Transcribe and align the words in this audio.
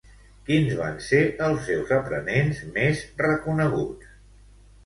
Quins 0.45 0.71
van 0.77 0.95
ser 1.07 1.19
els 1.49 1.61
seus 1.67 1.93
aprenents 1.99 2.65
més 2.79 3.05
reconeguts? 3.27 4.13